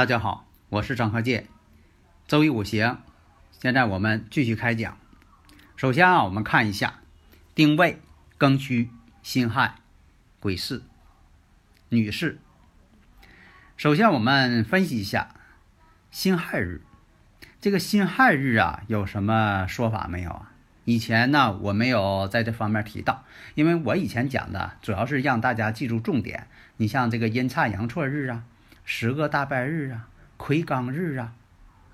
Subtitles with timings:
[0.00, 1.46] 大家好，我是张鹤剑，
[2.26, 3.02] 周易五行。
[3.50, 4.96] 现在我们继续开讲。
[5.76, 7.00] 首先啊，我们看一下
[7.54, 8.00] 丁未、
[8.38, 8.88] 庚戌、
[9.22, 9.74] 辛亥、
[10.40, 10.84] 癸巳、
[11.90, 12.38] 女士。
[13.76, 15.34] 首先我们分析一下
[16.10, 16.80] 辛亥日。
[17.60, 20.52] 这个辛亥日啊，有什么说法没有啊？
[20.86, 26.46] 以前呢，我没有在这方面提到，因为我以前讲的主要是让大家记住重点。
[26.78, 28.44] 你像这个阴差阳错日啊。
[28.92, 31.32] 十个大拜日啊，魁罡日啊，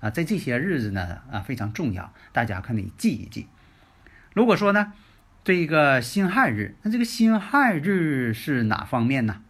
[0.01, 3.45] 啊，在这些日子呢啊非常重要，大家可以记一记。
[4.33, 4.93] 如果说呢，
[5.43, 9.43] 这个辛亥日，那这个辛亥日是哪方面呢？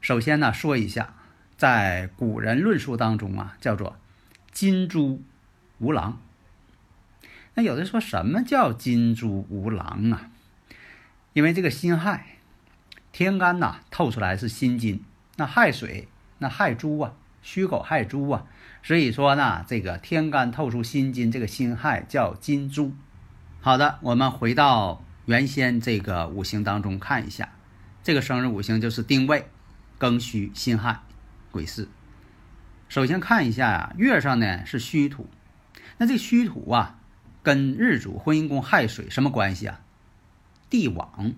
[0.00, 1.14] 首先呢，说一下，
[1.56, 3.96] 在古人论述当中啊，叫做
[4.50, 5.22] 金猪
[5.78, 6.20] 无狼。
[7.54, 10.28] 那有的说什么叫金猪无狼啊？
[11.34, 12.38] 因为这个辛亥，
[13.12, 15.04] 天干呐透出来是辛金。
[15.36, 18.46] 那亥水，那亥猪啊，戌狗亥猪啊，
[18.82, 22.92] 所以说呢，这个天干透出辛金，这个辛亥叫金猪。
[23.60, 27.50] 好的，我们回到原先这个五行当中看一下，
[28.02, 29.46] 这个生日五行就是丁未、
[29.98, 31.00] 庚戌、辛亥、
[31.50, 31.88] 癸巳。
[32.88, 35.28] 首先看一下呀，月上呢是戌土，
[35.98, 36.98] 那这戌土啊，
[37.42, 39.80] 跟日主婚姻宫亥水什么关系啊？
[40.68, 41.32] 地网，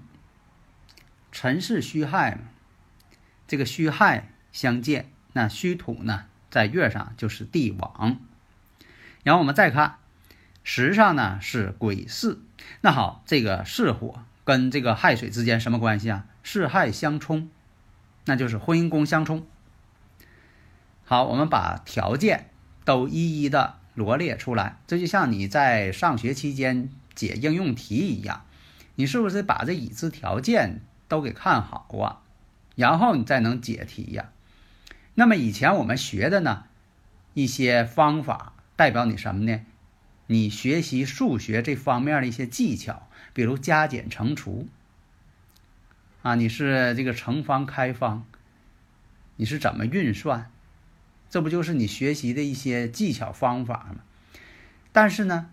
[1.30, 2.48] 辰是戌亥嘛。
[3.52, 8.18] 这个戌亥相见，那戌土呢，在月上就是地网。
[9.24, 9.96] 然后我们再看
[10.64, 12.38] 时上呢是癸巳，
[12.80, 16.24] 那好，这个巳火跟这个亥水之间什么关系啊？
[16.42, 17.50] 巳亥相冲，
[18.24, 19.46] 那就是婚姻宫相冲。
[21.04, 22.48] 好，我们把条件
[22.86, 28.46] 都一一的罗列出来，这就像你在上学期间解应用题一样，
[28.94, 32.21] 你是不是把这已知条件都给看好啊？
[32.74, 34.30] 然后你再能解题呀。
[35.14, 36.64] 那么以前我们学的呢，
[37.34, 39.60] 一些方法代表你什么呢？
[40.28, 44.68] 你学习数学这方面的一些技巧，比如加减乘除
[46.22, 48.24] 啊，你是这个乘方开方，
[49.36, 50.50] 你是怎么运算？
[51.28, 53.96] 这不就是你学习的一些技巧方法吗？
[54.92, 55.50] 但是呢，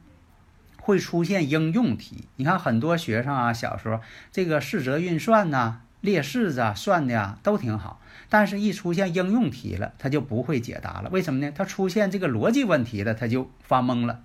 [0.78, 2.26] 会出现应用题。
[2.38, 4.02] 你看很多学生啊，小时候
[4.32, 5.82] 这个四则运算呐。
[6.02, 8.00] 列式子啊，算的呀都挺好，
[8.30, 11.10] 但是一出现应用题了，他就不会解答了。
[11.10, 11.52] 为什么呢？
[11.54, 14.22] 他出现这个逻辑问题了，他就发懵了。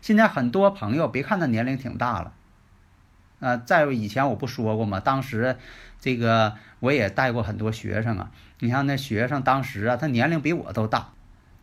[0.00, 2.32] 现在很多朋友，别看他年龄挺大了，
[3.40, 5.00] 啊，在以前我不说过吗？
[5.00, 5.56] 当时
[6.00, 8.30] 这个我也带过很多学生啊。
[8.60, 11.10] 你看那学生当时啊，他年龄比我都大，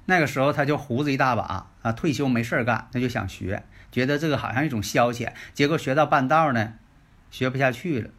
[0.05, 5.31] 那个时候他就胡子一大把啊，退休没事干，他就想学，觉得这个好像一种消遣。
[5.53, 6.73] 结果学到半道呢，
[7.31, 8.09] 学不下去了。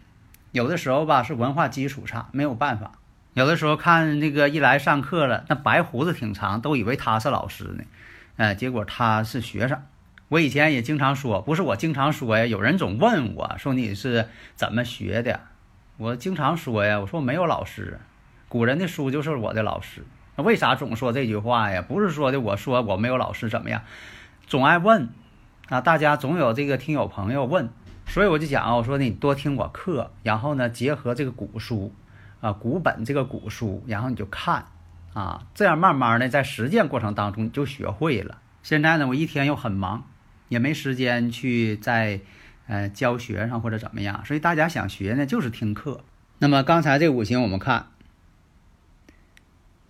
[0.57, 2.93] 有的时候吧是文化基础差，没有办法。
[3.35, 7.85] 有的时候看那个一来上课了，那白胡子挺长，都以为他是老师呢，
[8.39, 9.83] 哎，结果他是学生。
[10.29, 15.41] 我以前也经常说，不是我经常说呀，有人总问我说你是怎么学的，
[15.99, 18.01] 我经常说呀，我说没有老师，
[18.49, 20.07] 古人的书就是我的老师。
[20.37, 21.85] 那为啥总说这句话呀？
[21.87, 23.83] 不是说的我说我没有老师怎么样，
[24.47, 25.11] 总爱问
[25.69, 27.69] 啊，大家总有这个听友朋友问。
[28.07, 31.93] 所以我就讲啊，我说你多听我课，然后呢，结合这个古书，
[32.41, 34.67] 啊，古本这个古书，然后你就看，
[35.13, 38.39] 啊，这样慢慢的在实践过程当中你就学会了。
[38.63, 40.05] 现在呢，我一天又很忙，
[40.49, 42.21] 也没时间去在，
[42.69, 46.01] 呃，教学上或者怎么样，所以大家想学呢，就是听课。
[46.39, 47.89] 那么刚才这五行我们看，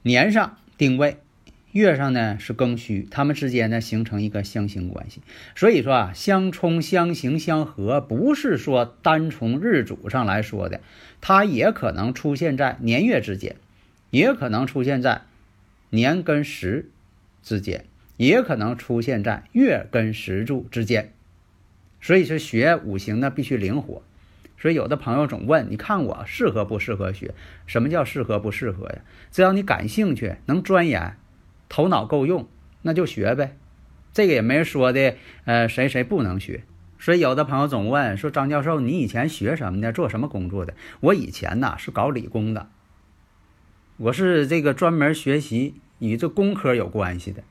[0.02, 1.22] 年上定位。
[1.76, 5.20] 月上呢是庚戌，它们之间呢形成一个相刑关系。
[5.54, 10.80] 所以说啊，相冲、相刑、相合，不是说单从日主上来说的，
[11.20, 13.56] 它也可能出现在年月之间，
[14.10, 15.22] 也可能出现在
[15.90, 16.88] 年跟时
[17.42, 17.84] 之间，
[18.16, 21.12] 也可能出现在月跟时柱之间。
[22.00, 24.02] 所以说学五行呢必须灵活。
[24.58, 27.34] 所以有的朋友总问，你看我适合不适合学？
[27.66, 29.00] 什么叫适合不适合呀？
[29.30, 31.16] 只要你感兴趣，能钻研。
[31.68, 32.48] 头脑够用，
[32.82, 33.56] 那就学呗。
[34.12, 36.64] 这个也没人说的，呃，谁谁不能学。
[36.98, 39.92] 所以有的朋友总问说：“张教授，你以前学什么的？
[39.92, 42.70] 做什么工作的？”我以前呢是搞理工的，
[43.98, 47.42] 我是这个专门学习与这工科有关系的。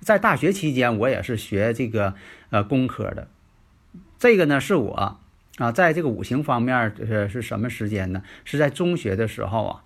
[0.00, 2.14] 在大学期间，我也是学这个
[2.50, 3.28] 呃工科的。
[4.18, 5.18] 这个呢是我
[5.56, 8.22] 啊，在这个五行方面是是什么时间呢？
[8.44, 9.82] 是在中学的时候啊。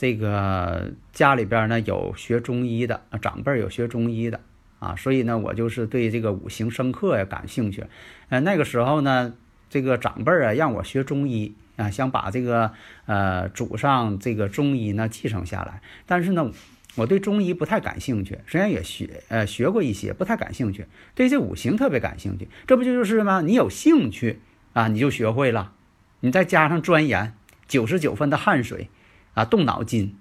[0.00, 4.40] 这个家里边呢有学中医的长辈有学中医的
[4.78, 7.84] 啊，所以呢我就是对这个五行生克呀感兴趣。
[8.30, 9.34] 呃，那个时候呢，
[9.68, 12.72] 这个长辈啊让我学中医啊，想把这个
[13.04, 15.82] 呃祖上这个中医呢继承下来。
[16.06, 16.50] 但是呢，
[16.94, 20.86] 我对中医不太感兴趣，虽然也学呃学过一些，不太感兴趣。
[21.14, 23.42] 对这五行特别感兴趣，这不就就是吗？
[23.42, 24.40] 你有兴趣
[24.72, 25.74] 啊，你就学会了，
[26.20, 27.34] 你再加上钻研，
[27.68, 28.88] 九十九分的汗水。
[29.34, 30.16] 啊，动脑筋，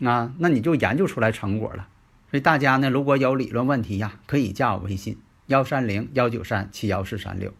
[0.00, 1.88] 啊，那你就研究出来成果了。
[2.30, 7.54] 所以大家呢，如果有理论问题呀，可以加我微信幺三零幺九三七幺四三六。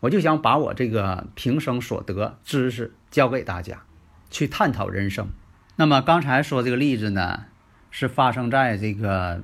[0.00, 3.82] 我就想把我这个平生所得知识教给大家，
[4.30, 5.28] 去探讨人生。
[5.76, 7.44] 那么刚才说这个例子呢，
[7.90, 9.42] 是发生在这个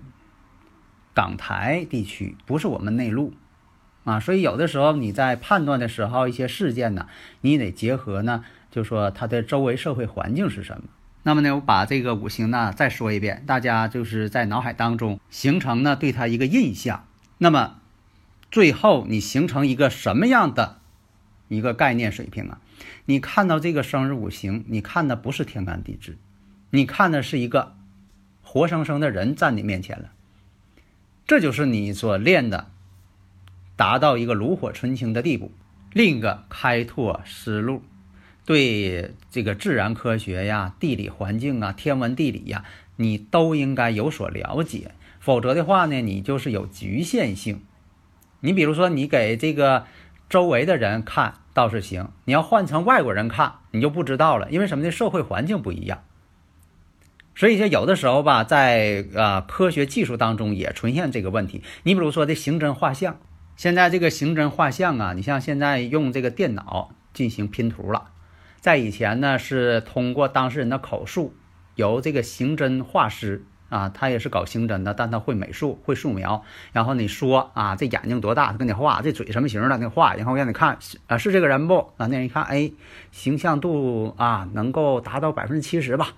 [1.12, 3.34] 港台地区，不是我们内陆
[4.04, 4.18] 啊。
[4.18, 7.06] 所以有的时候你在判断的时候，一些事件呢，
[7.42, 8.44] 你得结合呢。
[8.74, 10.88] 就说它的周围社会环境是什么？
[11.22, 17.06] 那么呢，我把这个五行呢再说一遍，大家就是在脑海当中形成呢对它一个印象。
[17.38, 17.80] 那么
[18.50, 20.80] 最后你形成一个什么样的
[21.46, 22.60] 一个概念水平啊？
[23.04, 26.18] 你看到这个生日五行，你看的不是天干地支，
[26.70, 27.76] 你看的是一个
[28.42, 30.10] 活生生的人站你面前了，
[31.28, 32.72] 这就是你所练的，
[33.76, 35.52] 达到一个炉火纯青的地步。
[35.92, 37.80] 另一个开拓思路。
[38.44, 42.64] 对这个自然科学呀、地理环境啊、天文地理呀，
[42.96, 47.62] 你都应该有所了解，否则的话呢，你就是有局限性。
[48.40, 49.86] 你比如说，你给这个
[50.28, 54.90] 周围的人看倒是行，你要换成外国人看，你就不知道了，因为什么呢？
[54.90, 56.04] 社会环境不一样。
[57.34, 61.62] 所以说，有的时候吧，在啊科学技术当中也出现这个问题。
[61.84, 63.18] 你比如说这刑侦画像，
[63.56, 68.10] 现在这个刑侦画像啊，你像现在用这个电脑进行拼图了。
[68.64, 71.34] 在以前呢，是通过当事人的口述，
[71.74, 76.42] 由这个刑侦画师啊，他也是搞刑侦的，但他会美术，会素描。
[76.72, 80.14] 然后你说啊，这眼睛多大，他给你画；这嘴什么形的，给你画。
[80.14, 80.78] 然后让你看，
[81.08, 81.76] 啊，是这个人不？
[81.98, 82.72] 啊，那人一看，哎，
[83.12, 86.14] 形象度啊，能够达到百分之七十吧，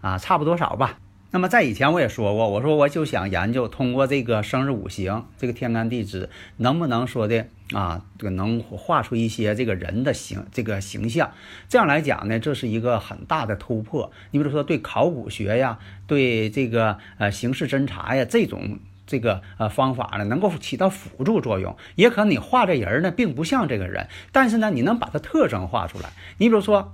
[0.00, 0.96] 啊，差不多少吧。
[1.34, 11.32] 那么在以前我也说过，我说我就想研究通过这个生日五行，这个天干地支，能不能说的啊，这个能画出一些这个人的形这个形象。
[11.70, 14.12] 这样来讲呢，这是一个很大的突破。
[14.30, 21.74] 你比如说对考古学呀，对这个呃刑事侦查呀这种这个呃方法呢，能够起到辅助作用。
[21.94, 26.10] 也可能你画这人呢，并不像这个人，但是呢，你能把他特征画出来。
[26.36, 26.92] 你比如说，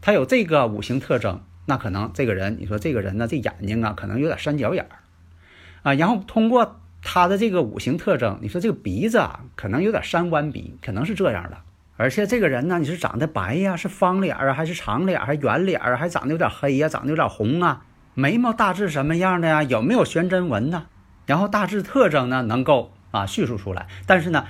[0.00, 1.40] 他有这个五行特征。
[1.66, 4.98] 那可能这个人，你说这个人呢，这眼睛啊，可能有点三角眼儿，
[5.82, 11.56] 啊，然后通过他的这个五行特征，你说这个鼻子啊，可能有点三弯鼻，可能是这样的。
[11.96, 17.84] 而且这个人呢，你是长得白呀，是方脸啊，还是长脸，还是圆脸啊，还长得有点黑呀，长得有点红啊？
[18.14, 19.62] 眉毛大致什么样的呀？
[19.62, 20.86] 有没有悬针纹呢？
[21.26, 23.86] 然后大致特征呢，能够啊叙述出来。
[24.06, 24.44] 但是呢。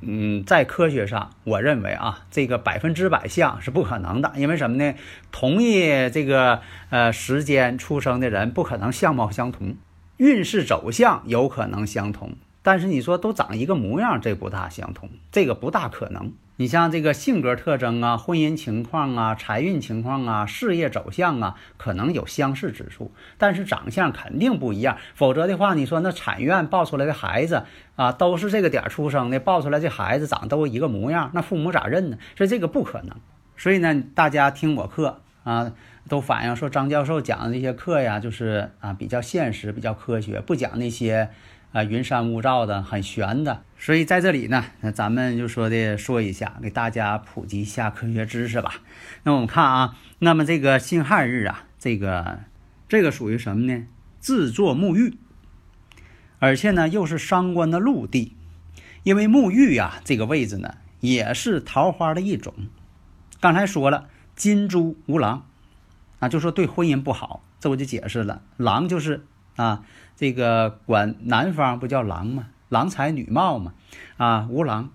[0.00, 4.94] 嗯，在科学上，我认为啊，这个百分之百像是不可能的，因为什么呢？
[5.30, 6.60] 同一这个
[6.90, 9.76] 呃时间出生的人，不可能相貌相同，
[10.16, 12.32] 运势走向有可能相同。
[12.62, 16.32] 但是你说都长一个模样，这不大相同，这个不大可能。
[16.62, 24.96] 你像这个性格特征啊、婚姻情况啊、财运情况啊、事业走向啊，可能有相似之处，但是长相肯定不一样。
[25.16, 27.64] 否则的话，你说那产院抱出来的孩子
[27.96, 32.18] 啊，都是这个点儿出生的，抱出来这孩子长都一个模样，那父母咋认呢？
[32.36, 33.16] 所以这个不可能。
[33.56, 35.72] 所以呢，大家听我课啊，
[36.08, 41.30] 都反映说张教授讲的这些课呀，就是啊比较现实、比较科学，不讲那些。
[41.72, 48.74] 啊，云山雾罩的，很玄的，所以在这里呢，那咱们就说的说一下，给大家普及一下科学知识吧。
[49.22, 52.40] 那我们看啊，那么这个辛亥日啊，这个
[52.88, 53.86] 这个属于什么呢？
[54.20, 55.16] 自作沐浴，
[56.38, 58.36] 而且呢又是伤官的禄地，
[59.02, 62.52] 因为沐浴呀这个位置呢也是桃花的一种。
[63.40, 65.46] 刚才说了，金猪无狼，
[66.20, 69.24] 啊，就说对婚姻不好，这我就解释了，狼就是
[69.56, 69.82] 啊。
[70.14, 72.46] 这个管男方不叫郎吗？
[72.68, 73.74] 郎才女貌嘛，
[74.16, 74.90] 啊，无郎，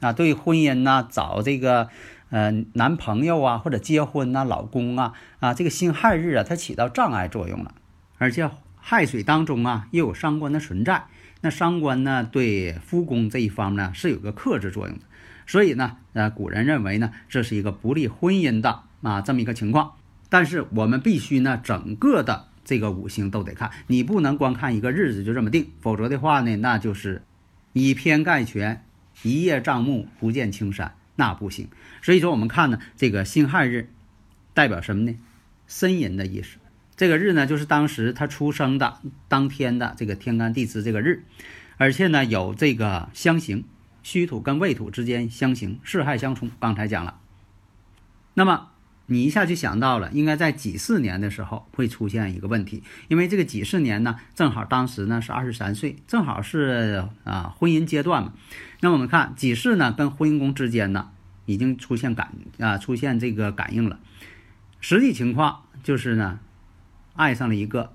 [0.00, 1.88] 啊，对婚姻呐，找这个
[2.30, 7.72] 呃男朋友啊，或者结婚呐，老公啊，啊，这个辛亥日啊，它起到障碍作用了。
[8.18, 11.04] 而且亥水当中啊，又有伤官的存在，
[11.40, 15.04] 那伤官呢，对夫宫这一方呢是有个克制作用的，
[15.46, 19.92] 所以呢，呃，古人认为呢，这是一个不利婚姻的啊这么一个情况。
[20.28, 27.22] 但是我们必须呢，整个的这个五行都得看，你不能光看一个日子就这么定，否则的话呢，那就是
[27.72, 28.84] 以偏概全，
[29.22, 31.68] 一叶障目不见青山，那不行。
[32.02, 33.90] 所以说，我们看呢，这个辛亥日
[34.54, 35.16] 代表什么呢？
[35.68, 36.58] 呻吟的意思。
[36.96, 41.24] 这个日呢，就是当时他出生的当天的这个天干地支这个日，
[41.76, 43.64] 而且呢有这个相刑，
[44.02, 46.50] 戌土跟未土之间相刑，四害相冲。
[46.60, 47.18] 刚才讲了，
[48.34, 48.68] 那么
[49.06, 58.32] 你一下就想到了，应该在己巳年的时候会出现一个问题，因为这个己巳年呢，正好当时呢是二十三岁，正好是啊婚姻阶段嘛。
[58.80, 61.10] 那我们看己巳呢跟婚姻宫之间呢
[61.46, 63.98] 已经出现感啊出现这个感应了，
[64.80, 66.40] 实际情况就是呢。
[67.16, 67.92] 爱上了一个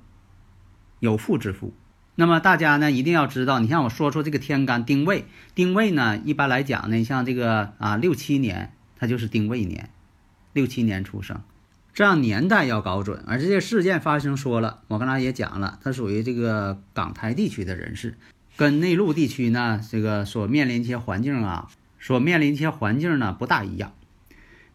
[1.02, 1.74] 有妇之夫，
[2.16, 9.90] 那么大家呢一定要知道，你像我说说这个天干丁未，丁未呢一般来讲呢，像这个啊六七年，它就是丁未年，
[10.54, 11.42] 六七年出生，
[11.94, 13.24] 这样年代要搞准。
[13.28, 18.16] 而这些事件发生，说了，我刚才也讲了，它属于这个港台地区的人士，
[18.58, 23.94] 跟内陆地区呢这个所面临一些环境啊，所面临一些环境呢不大一样。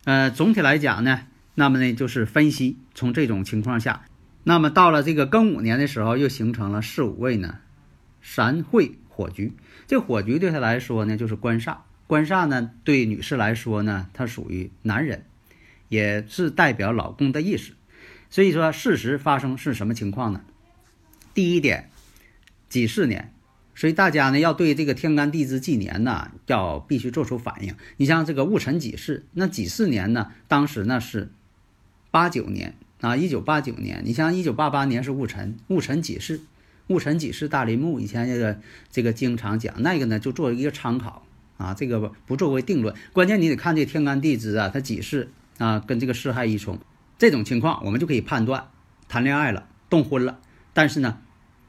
[0.04, 1.20] 呃，总体来讲呢，
[1.54, 4.04] 那么呢就是分析从这种情况下。
[4.46, 7.60] 那么到了这个庚午年的时候，又形成了四五位呢，
[8.20, 9.54] 三会火局。
[9.86, 11.78] 这火局对他来说呢，就是官煞。
[12.06, 15.24] 官煞呢，对女士来说呢，它属于男人，
[15.88, 17.72] 也是代表老公的意思。
[18.30, 20.42] 所以说，事实发生是什么情况呢？
[21.32, 21.90] 第一点，
[22.68, 23.32] 己巳年，
[23.74, 27.74] 所以大家呢要对这个天干地支纪年呢，要必须做出反应。
[27.96, 31.30] 你像这个戊辰己巳，那己巳年呢，当时呢是
[32.10, 32.74] 八九年。
[33.00, 36.40] 啊，一九八九年，你像一九八八年是戊辰，戊辰己巳，
[36.86, 38.58] 戊辰己巳大林木，以前这个
[38.90, 41.26] 这个经常讲那个呢，就做一个参考
[41.58, 46.78] 啊，这个不作为定论，关键你得看这天干地支啊，它几巳啊，跟这个四害一冲，
[47.18, 48.68] 这种情况我们就可以判断
[49.08, 50.40] 谈恋爱了，动婚了，
[50.72, 51.18] 但是呢，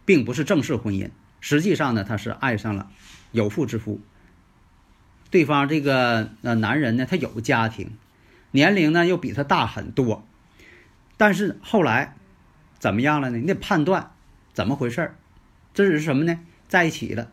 [0.05, 2.89] 并不是正式婚姻，实际上呢，他是爱上了
[3.31, 4.01] 有妇之夫，
[5.29, 7.91] 对方这个呃男人呢，他有家庭，
[8.51, 10.25] 年龄呢又比他大很多。
[11.17, 12.15] 但是后来
[12.77, 13.37] 怎么样了呢？
[13.37, 14.11] 你得判断
[14.53, 15.15] 怎么回事儿，
[15.73, 16.39] 这是什么呢？
[16.67, 17.31] 在一起了，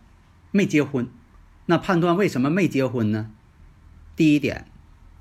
[0.50, 1.08] 没结婚。
[1.66, 3.30] 那判断为什么没结婚呢？
[4.14, 4.66] 第一点，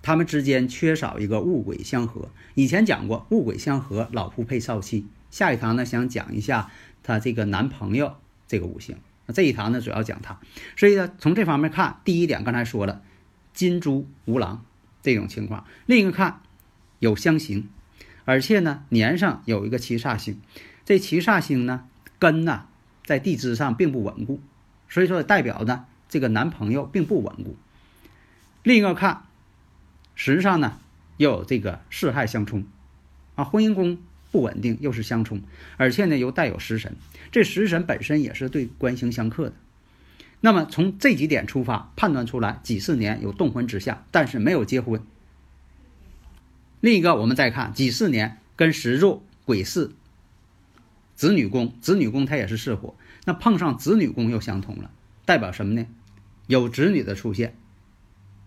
[0.01, 2.29] 他们之间缺少一个物鬼相合。
[2.55, 5.05] 以前讲过物鬼相合，老夫配少妻。
[5.29, 6.71] 下一堂呢，想讲一下
[7.03, 8.15] 他这个男朋友
[8.47, 8.97] 这个五行。
[9.25, 10.39] 那这一堂呢，主要讲他。
[10.75, 13.01] 所以呢，从这方面看，第一点刚才说了，
[13.53, 14.65] 金猪无狼
[15.01, 15.65] 这种情况。
[15.85, 16.41] 另一个看
[16.99, 17.69] 有相刑。
[18.23, 20.39] 而且呢，年上有一个七煞星，
[20.85, 21.85] 这七煞星呢
[22.19, 22.65] 根呢
[23.03, 24.39] 在地支上并不稳固，
[24.87, 27.55] 所以说代表呢这个男朋友并不稳固。
[28.61, 29.23] 另一个看，
[30.23, 30.77] 时上呢
[31.17, 32.63] 又有这个四害相冲，
[33.33, 33.97] 啊，婚姻宫
[34.29, 35.41] 不稳定又是相冲，
[35.77, 36.95] 而且呢又带有食神，
[37.31, 39.53] 这食神本身也是对官星相克的。
[40.39, 45.01] 那么从这几点出发判断出来，几四年有动婚之象，但是没有结婚。
[46.81, 49.95] 另一个，我们再看己巳年跟食柱癸巳，
[51.15, 52.93] 子女宫，子女宫它也是巳火，
[53.25, 54.91] 那碰上子女宫又相同了，
[55.25, 55.87] 代表什么呢？
[56.45, 57.55] 有子女的出现，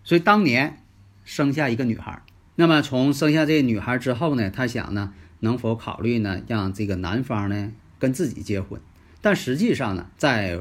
[0.04, 0.78] 所以当年
[1.24, 2.22] 生下一个女孩。
[2.54, 8.80] 那么从生下这个女孩之后呢，他想呢，能否考虑呢，让这个男方呢跟自己结婚？
[9.20, 10.60] 但实际上呢，在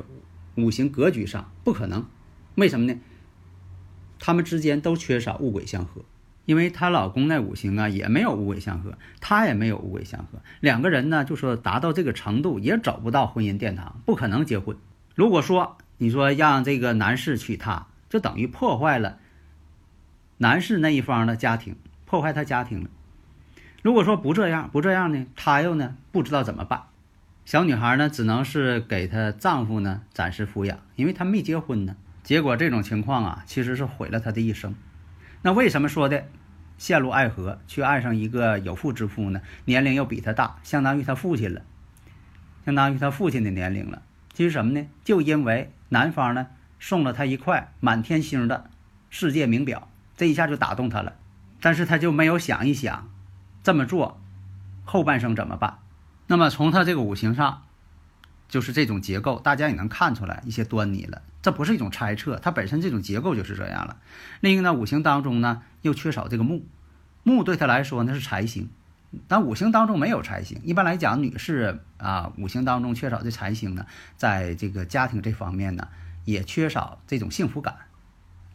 [0.55, 2.05] 五行格局上不可能，
[2.55, 3.00] 为什么呢？
[4.20, 6.03] 他们之间都缺少物鬼相合。
[6.46, 14.75] 因为她老公那五行啊也没有五鬼相合，她也没有五鬼相合，两个人呢就说达到这个程度也走不到婚姻殿堂，不可能结婚。
[15.15, 19.20] 如果说你说让这个男士娶她，就等于破坏了
[20.43, 22.89] 男士那一方的家庭，破坏他家庭了。
[23.81, 26.83] 如果说不这样，不这样呢，她又呢不知道怎么办。
[27.45, 31.95] 小女孩呢只能是给她丈夫呢暂时抚养，因为她没结婚呢。
[32.23, 34.75] 结果这种情况啊，其实是毁了她的一生。
[35.43, 36.25] 那为什么说的
[36.77, 39.39] 陷入爱河，却爱上一个有妇之夫呢？
[39.63, 41.62] 年龄又比他大，相当于他父亲了，
[42.65, 44.01] 相当于他父亲的年龄了。
[44.33, 44.85] 其实什么呢？
[45.05, 46.47] 就因为男方呢
[46.81, 48.69] 送了他一块满天星的
[49.09, 51.13] 世界名表，这一下就打动他了。
[51.62, 53.10] 但是他就没有想一想，
[53.63, 54.22] 这么做
[54.86, 55.79] 后半生怎么办？
[56.27, 57.63] 那么从他这个五行上。
[58.50, 61.24] 就是这种结构，大家也能看出来一些端倪了。
[61.41, 63.98] 这不是一种猜测，它本身这种结构就是这样了。
[64.41, 66.63] 另一个呢，五行当中呢又缺少这个木，
[67.24, 68.70] 木对他来说那是财星，
[69.27, 75.88] 但五行当中没有财星，一般来讲，女士啊，五行当中缺少这财星呢，在这个家庭这方面呢，
[76.24, 77.75] 也缺少这种幸福感，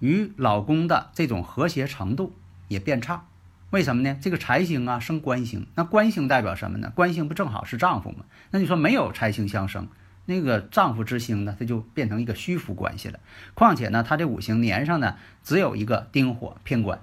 [0.01, 2.35] 与老公的这种和谐程度
[2.69, 3.25] 也变差。
[3.71, 4.17] 为什么呢？
[4.21, 6.91] 这个财星啊生官星，那官星代表什么呢？
[6.95, 8.25] 官星不正好是丈夫吗？
[8.51, 9.89] 那你说没有财星相生，
[10.25, 13.21] 那个丈夫之星呢，它就变成一个虚浮关系了。
[13.53, 17.01] 况且呢，它这五行年上呢，只有一个丁火偏官。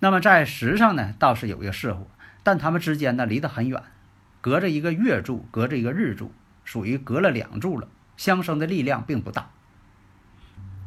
[0.00, 2.06] 那么在时上呢，倒是有一个巳火，
[2.42, 3.82] 但他们之间呢离得很远，
[4.40, 6.32] 隔着一个月柱，隔着一个日柱，
[6.64, 9.50] 属于隔了两柱了，相生的力量并不大。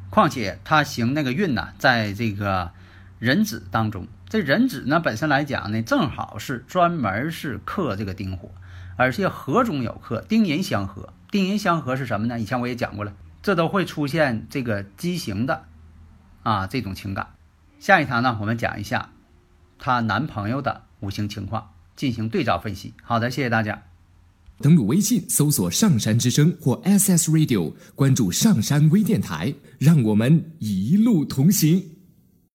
[0.10, 2.72] 况且他行那个运呢，在这个
[3.20, 4.08] 壬子当中。
[4.28, 8.52] 这壬子呢，本身来讲呢，正好是专门是克这个丁火，
[8.98, 11.14] 而且合中有克，丁寅相合。
[11.30, 12.40] 丁寅相合是什么呢？
[12.40, 15.66] 以前我也讲过了，这都会出现这个畸形的
[16.44, 17.28] 啊这种情感。
[17.80, 19.10] 下一堂呢，我们讲一下
[19.78, 22.94] 她男朋友的五行情况，进行对照分析。
[23.04, 23.84] 好的，谢谢大家。
[24.62, 31.84] 登录微信搜索“上山之声”或 SS Radio，关注上山微电台，让我们一路同行。